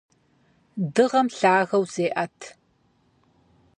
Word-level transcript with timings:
Дыгъэм 0.93 1.27
лъагэу 1.37 1.83
зеӀэт. 1.93 2.39